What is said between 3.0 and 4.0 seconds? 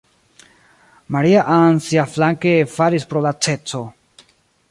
pro laceco.